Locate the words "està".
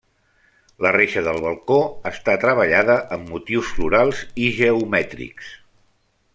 2.13-2.35